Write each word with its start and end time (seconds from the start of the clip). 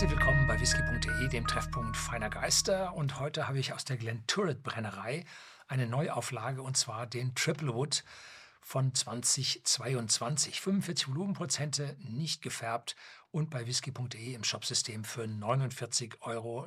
Herzlich 0.00 0.18
willkommen 0.18 0.46
bei 0.46 0.58
whisky.de, 0.58 1.28
dem 1.28 1.46
Treffpunkt 1.46 1.94
feiner 1.94 2.30
Geister. 2.30 2.94
Und 2.94 3.20
heute 3.20 3.48
habe 3.48 3.58
ich 3.58 3.74
aus 3.74 3.84
der 3.84 3.98
Glenturret 3.98 4.62
Brennerei 4.62 5.26
eine 5.68 5.86
Neuauflage 5.86 6.62
und 6.62 6.74
zwar 6.78 7.06
den 7.06 7.34
Triplewood 7.34 8.02
von 8.62 8.94
2022. 8.94 10.58
45 10.58 11.08
Volumenprozente, 11.08 11.98
nicht 11.98 12.40
gefärbt 12.40 12.96
und 13.30 13.50
bei 13.50 13.66
whisky.de 13.66 14.32
im 14.32 14.42
Shopsystem 14.42 15.04
für 15.04 15.24
49,90 15.24 16.14
Euro. 16.22 16.66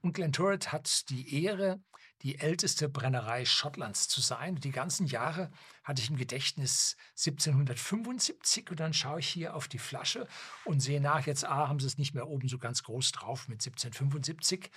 Und 0.00 0.12
Glenturret 0.12 0.70
hat 0.70 1.10
die 1.10 1.42
Ehre, 1.42 1.80
die 2.22 2.38
älteste 2.38 2.88
Brennerei 2.88 3.44
Schottlands 3.44 4.08
zu 4.08 4.20
sein. 4.20 4.56
Die 4.56 4.70
ganzen 4.70 5.06
Jahre 5.06 5.50
hatte 5.84 6.02
ich 6.02 6.10
im 6.10 6.16
Gedächtnis 6.16 6.96
1775 7.18 8.70
und 8.70 8.80
dann 8.80 8.94
schaue 8.94 9.20
ich 9.20 9.28
hier 9.28 9.54
auf 9.54 9.68
die 9.68 9.78
Flasche 9.78 10.26
und 10.64 10.80
sehe 10.80 11.00
nach, 11.00 11.26
jetzt 11.26 11.44
A, 11.44 11.68
haben 11.68 11.78
sie 11.78 11.86
es 11.86 11.98
nicht 11.98 12.14
mehr 12.14 12.28
oben 12.28 12.48
so 12.48 12.58
ganz 12.58 12.82
groß 12.82 13.12
drauf 13.12 13.48
mit 13.48 13.60
1775, 13.60 14.70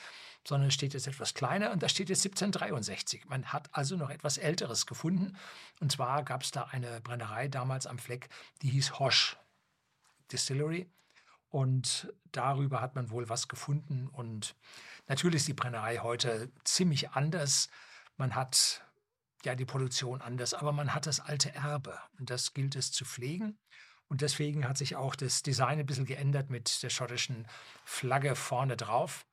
sondern 0.48 0.72
steht 0.72 0.94
jetzt 0.94 1.08
etwas 1.08 1.34
kleiner 1.34 1.72
und 1.72 1.82
da 1.82 1.90
steht 1.90 2.10
jetzt 2.10 2.26
1763. 2.26 3.26
Man 3.26 3.46
hat 3.46 3.70
also 3.72 3.96
noch 3.96 4.10
etwas 4.10 4.38
Älteres 4.38 4.86
gefunden 4.86 5.38
und 5.80 5.92
zwar 5.92 6.24
gab 6.24 6.44
es 6.44 6.52
da 6.52 6.64
eine 6.64 7.02
Brennerei 7.02 7.48
damals 7.48 7.88
am 7.88 8.00
Fleck, 8.00 8.30
die 8.62 8.70
hieß 8.70 9.00
Hosch 9.00 9.38
Distillery 10.32 10.90
und 11.50 12.14
darüber 12.32 12.82
hat 12.82 12.96
man 12.96 13.10
wohl 13.10 13.30
was 13.30 13.48
gefunden. 13.48 14.08
Und 14.08 14.56
natürlich 15.08 15.42
ist 15.42 15.48
die 15.48 15.54
Brennerei 15.54 15.98
heute 15.98 16.52
ziemlich 16.64 17.12
anders. 17.12 17.70
Man 18.18 18.36
hat 18.36 18.86
ja 19.44 19.56
die 19.56 19.66
Produktion 19.66 20.22
anders, 20.22 20.54
aber 20.54 20.72
man 20.72 20.94
hat 20.94 21.08
das 21.08 21.20
alte 21.20 21.54
Erbe 21.54 21.98
und 22.20 22.30
das 22.30 22.54
gilt 22.54 22.76
es 22.76 22.92
zu 22.92 23.06
pflegen. 23.06 23.58
Und 24.08 24.22
deswegen 24.22 24.68
hat 24.68 24.78
sich 24.78 24.96
auch 24.96 25.16
das 25.16 25.44
Design 25.44 25.80
ein 25.80 25.86
bisschen 25.86 26.06
geändert 26.06 26.50
mit 26.50 26.82
der 26.82 26.90
schottischen 26.90 27.48
Flagge 27.86 28.36
vorne 28.36 28.76
drauf. 28.76 29.26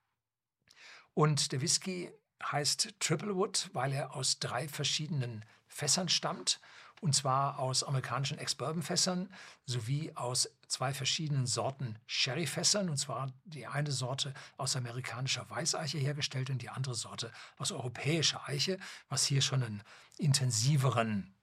Und 1.15 1.53
der 1.53 1.63
Whisky 1.63 2.13
heißt 2.43 2.95
Triplewood, 3.01 3.71
weil 3.73 3.93
er 3.93 4.15
aus 4.15 4.39
drei 4.39 4.69
verschiedenen 4.69 5.45
Fässern 5.69 6.09
stammt 6.09 6.61
und 7.01 7.15
zwar 7.15 7.59
aus 7.59 7.85
amerikanischen 7.85 8.39
Ex-Bourbon-Fässern 8.39 9.29
sowie 9.67 10.13
aus 10.15 10.51
zwei 10.67 10.95
verschiedenen 10.95 11.47
Sorten 11.47 11.99
Sherry-Fässern, 12.07 12.89
und 12.89 12.97
zwar 12.97 13.33
die 13.45 13.67
eine 13.67 13.93
Sorte 13.93 14.33
aus 14.57 14.77
amerikanischer 14.77 15.49
Weißeiche 15.49 15.99
hergestellt 15.99 16.51
und 16.51 16.63
die 16.63 16.71
andere 16.71 16.95
Sorte 16.95 17.31
aus 17.59 17.71
europäischer 17.71 18.49
Eiche, 18.49 18.79
was 19.09 19.27
hier 19.27 19.43
schon 19.43 19.63
einen 19.63 19.83
intensiveren 20.17 21.35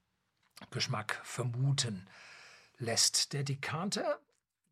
Geschmack 0.72 1.22
vermuten 1.24 2.08
lässt. 2.78 3.34
Der 3.34 3.44
Dekanter, 3.44 4.20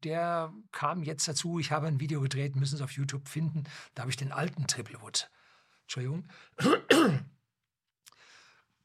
der 0.03 0.51
kam 0.71 1.03
jetzt 1.03 1.27
dazu. 1.27 1.59
Ich 1.59 1.71
habe 1.71 1.87
ein 1.87 1.99
Video 1.99 2.21
gedreht, 2.21 2.55
müssen 2.55 2.77
Sie 2.77 2.83
auf 2.83 2.93
YouTube 2.93 3.27
finden. 3.27 3.65
Da 3.93 4.01
habe 4.01 4.09
ich 4.09 4.17
den 4.17 4.31
alten 4.31 4.65
Triplewood, 4.65 5.29
Entschuldigung, 5.91 6.25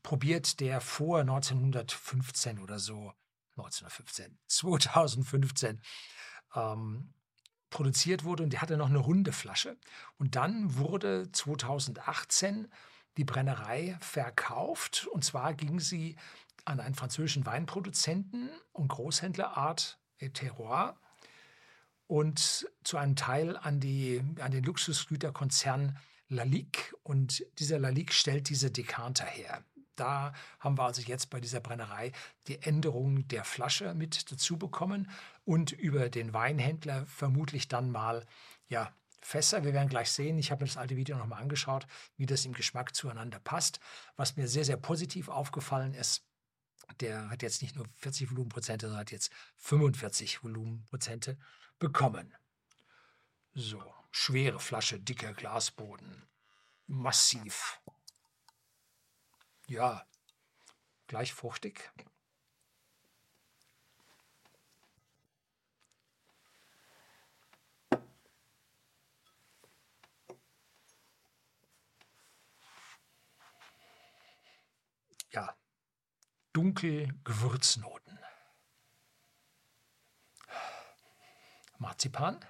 probiert, 0.03 0.59
der 0.59 0.81
vor 0.81 1.21
1915 1.21 2.59
oder 2.59 2.81
so, 2.81 3.13
1915, 3.57 4.37
2015 4.49 5.81
ähm, 6.57 7.15
produziert 7.71 8.25
wurde 8.25 8.43
und 8.43 8.53
die 8.53 8.59
hatte 8.59 8.77
noch 8.77 8.89
eine 8.89 8.99
runde 8.99 9.31
Flasche. 9.31 9.79
Und 10.19 10.35
dann 10.35 10.77
wurde 10.79 11.31
2018 11.31 12.67
die 13.17 13.25
Brennerei 13.25 13.97
verkauft 14.01 15.07
und 15.07 15.25
zwar 15.25 15.55
ging 15.55 15.79
sie 15.79 16.17
an 16.65 16.81
einen 16.81 16.97
französischen 16.97 17.47
Weinproduzenten 17.47 18.51
und 18.73 18.89
Großhändler 18.89 19.57
Art 19.57 20.01
et 20.19 20.35
Terroir 20.35 20.99
und 22.09 22.69
zu 22.83 22.97
einem 22.97 23.15
Teil 23.15 23.57
an, 23.57 23.79
die, 23.79 24.21
an 24.41 24.51
den 24.51 24.65
Luxusgüterkonzern 24.65 25.97
Lalique 26.29 26.95
und 27.03 27.45
dieser 27.59 27.79
Lalique 27.79 28.13
stellt 28.13 28.49
diese 28.49 28.71
Dekanter 28.71 29.27
her 29.27 29.65
da 29.97 30.33
haben 30.61 30.79
wir 30.79 30.85
also 30.85 31.03
jetzt 31.03 31.31
bei 31.31 31.41
dieser 31.41 31.61
Brennerei 31.61 32.13
die 32.47 32.63
Änderung 32.63 33.27
der 33.29 33.45
Flasche 33.45 33.95
mit 33.95 34.31
dazu 34.31 34.59
bekommen 34.59 35.11
und 35.45 35.73
über 35.73 36.09
den 36.09 36.33
Weinhändler 36.33 37.07
vermutlich 37.07 37.69
dann 37.69 37.91
mal 37.91 38.27
ja, 38.69 38.95
Fässer. 39.21 39.65
Wir 39.65 39.73
werden 39.73 39.89
gleich 39.89 40.11
sehen, 40.11 40.39
ich 40.39 40.51
habe 40.51 40.63
mir 40.63 40.69
das 40.69 40.77
alte 40.77 40.97
Video 40.97 41.17
nochmal 41.17 41.43
angeschaut, 41.43 41.87
wie 42.17 42.27
das 42.27 42.45
im 42.45 42.53
Geschmack 42.53 42.95
zueinander 42.95 43.41
passt. 43.41 43.81
Was 44.17 44.37
mir 44.37 44.47
sehr, 44.47 44.65
sehr 44.65 44.77
positiv 44.77 45.29
aufgefallen 45.29 45.95
ist, 45.95 46.23
der 47.01 47.31
hat 47.31 47.43
jetzt 47.43 47.63
nicht 47.63 47.75
nur 47.75 47.87
40 47.97 48.31
Volumenprozente, 48.31 48.87
sondern 48.87 49.01
hat 49.01 49.11
jetzt 49.11 49.33
45 49.57 50.45
Volumenprozente 50.45 51.37
bekommen. 51.79 52.33
So, 53.55 53.83
schwere 54.17 54.59
Flasche, 54.59 54.99
dicker 54.99 55.35
Glasboden, 55.35 56.27
massiv 56.87 57.81
ja, 59.69 60.07
gleich 61.09 61.33
fruchtig. 61.35 61.93
Ja, 75.33 75.57
dunkel 76.53 77.13
Gewürznoten. 77.25 78.19
Marzipan. 81.79 82.41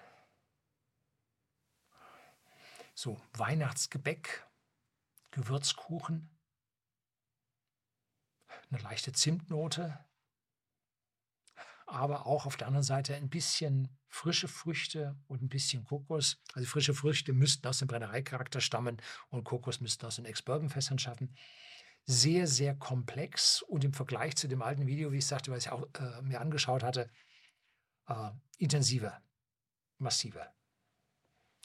So, 2.98 3.20
Weihnachtsgebäck, 3.34 4.48
Gewürzkuchen, 5.30 6.34
eine 8.70 8.80
leichte 8.80 9.12
Zimtnote, 9.12 10.02
aber 11.86 12.24
auch 12.24 12.46
auf 12.46 12.56
der 12.56 12.68
anderen 12.68 12.82
Seite 12.82 13.14
ein 13.14 13.28
bisschen 13.28 13.94
frische 14.08 14.48
Früchte 14.48 15.14
und 15.26 15.42
ein 15.42 15.50
bisschen 15.50 15.84
Kokos. 15.84 16.42
Also 16.54 16.66
frische 16.66 16.94
Früchte 16.94 17.34
müssten 17.34 17.68
aus 17.68 17.80
dem 17.80 17.88
Brennereicharakter 17.88 18.62
stammen 18.62 18.96
und 19.28 19.44
Kokos 19.44 19.82
müssten 19.82 20.06
aus 20.06 20.16
den 20.16 20.24
Ex-Bourbon-Fässern 20.24 20.98
schaffen. 20.98 21.36
Sehr, 22.06 22.46
sehr 22.46 22.74
komplex 22.74 23.60
und 23.60 23.84
im 23.84 23.92
Vergleich 23.92 24.36
zu 24.36 24.48
dem 24.48 24.62
alten 24.62 24.86
Video, 24.86 25.12
wie 25.12 25.18
ich 25.18 25.26
sagte, 25.26 25.50
was 25.50 25.66
ich 25.66 25.70
auch 25.70 25.86
äh, 25.98 26.22
mir 26.22 26.40
angeschaut 26.40 26.82
hatte, 26.82 27.10
äh, 28.08 28.30
intensiver, 28.56 29.22
massiver. 29.98 30.50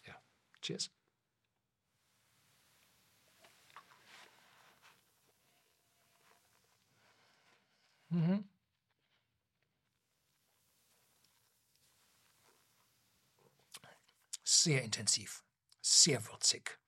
Ja, 0.05 0.21
cheers. 0.61 0.91
Mhm. 8.11 8.49
Sehr 14.43 14.83
intensiv, 14.83 15.43
sehr 15.81 16.27
würzig. 16.27 16.79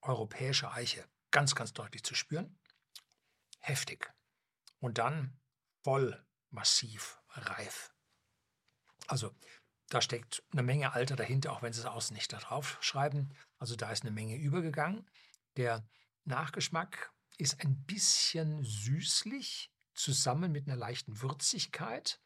Europäische 0.00 0.72
Eiche, 0.72 1.06
ganz, 1.30 1.54
ganz 1.54 1.72
deutlich 1.72 2.02
zu 2.02 2.14
spüren. 2.14 2.58
Heftig. 3.60 4.12
Und 4.80 4.98
dann 4.98 5.38
voll, 5.84 6.26
massiv, 6.50 7.20
reif. 7.28 7.92
Also 9.06 9.34
da 9.88 10.00
steckt 10.00 10.42
eine 10.52 10.62
Menge 10.62 10.92
Alter 10.92 11.16
dahinter, 11.16 11.52
auch 11.52 11.62
wenn 11.62 11.72
sie 11.72 11.80
es 11.80 11.86
außen 11.86 12.14
nicht 12.14 12.32
da 12.32 12.38
drauf 12.38 12.78
schreiben. 12.80 13.34
Also 13.58 13.76
da 13.76 13.90
ist 13.92 14.02
eine 14.02 14.10
Menge 14.10 14.36
übergegangen. 14.36 15.08
Der 15.56 15.86
Nachgeschmack 16.24 17.12
ist 17.36 17.60
ein 17.60 17.84
bisschen 17.84 18.64
süßlich, 18.64 19.71
zusammen 19.94 20.52
mit 20.52 20.66
einer 20.66 20.76
leichten 20.76 21.20
Würzigkeit, 21.20 22.20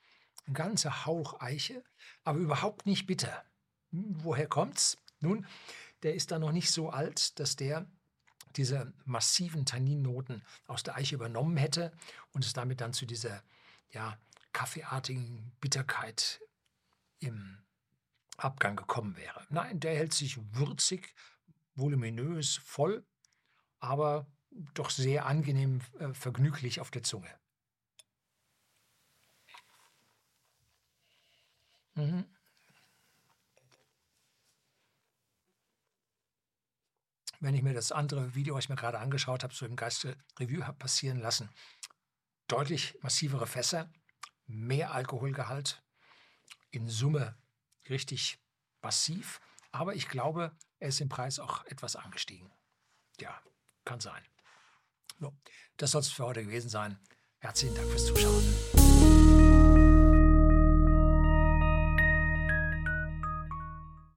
ein 0.47 0.55
ganzer 0.55 1.07
Hauch 1.07 1.41
Eiche, 1.41 1.83
aber 2.25 2.39
überhaupt 2.39 2.87
nicht 2.87 3.07
bitter. 3.07 3.45
Hm, 3.91 4.17
woher 4.23 4.49
kommt's? 4.49 4.99
Nun, 5.21 5.47
der 6.03 6.15
ist 6.15 6.31
da 6.31 6.39
noch 6.39 6.53
nicht 6.53 6.71
so 6.71 6.91
alt, 6.91 7.39
dass 7.41 7.57
der 7.57 7.87
diese 8.57 8.93
massiven 9.05 9.67
Tanninnoten 9.67 10.43
aus 10.67 10.83
der 10.83 10.97
Eiche 10.97 11.15
übernommen 11.15 11.57
hätte 11.57 11.93
und 12.33 12.45
es 12.45 12.53
damit 12.53 12.81
dann 12.81 12.93
zu 12.93 13.07
dieser 13.07 13.43
ja, 13.91 14.19
kaffeeartigen 14.53 15.53
Bitterkeit 15.61 16.41
im 17.19 17.59
Abgang 18.37 18.77
gekommen 18.77 19.17
wäre. 19.17 19.47
Nein, 19.51 19.81
der 19.81 19.95
hält 19.95 20.13
sich 20.13 20.39
würzig, 20.55 21.15
voluminös, 21.75 22.57
voll, 22.57 23.05
aber 23.79 24.27
doch 24.75 24.91
sehr 24.91 25.27
angenehm 25.27 25.81
äh, 25.99 26.13
vergnüglich 26.15 26.81
auf 26.81 26.91
der 26.91 27.03
Zunge. 27.03 27.29
Mhm. 31.97 32.25
Wenn 37.41 37.55
ich 37.55 37.63
mir 37.63 37.75
das 37.75 37.93
andere 37.93 38.35
Video, 38.35 38.55
was 38.55 38.65
ich 38.65 38.69
mir 38.71 38.77
gerade 38.77 38.99
angeschaut 38.99 39.43
habe, 39.43 39.55
so 39.55 39.67
im 39.67 39.77
Geiste 39.77 40.17
Review 40.39 40.63
habe 40.65 40.79
passieren 40.79 41.19
lassen, 41.19 41.51
deutlich 42.49 42.97
massivere 43.03 43.47
Fässer, 43.47 43.93
mehr 44.47 44.93
Alkoholgehalt, 44.93 45.83
in 46.71 46.89
Summe 46.89 47.37
richtig 47.89 48.39
massiv, 48.83 49.41
aber 49.73 49.95
ich 49.95 50.09
glaube, 50.09 50.57
er 50.79 50.89
ist 50.89 51.01
im 51.01 51.09
Preis 51.09 51.39
auch 51.39 51.65
etwas 51.67 51.97
angestiegen. 51.97 52.51
Ja, 53.21 53.41
kann 53.85 54.01
sein. 54.01 54.23
Das 55.77 55.91
soll 55.93 56.01
es 56.03 56.11
für 56.11 56.25
heute 56.25 56.45
gewesen 56.45 56.69
sein. 56.69 56.99
Herzlichen 57.39 57.75
Dank 57.75 57.89
fürs 57.89 58.07
Zuschauen. 58.07 58.86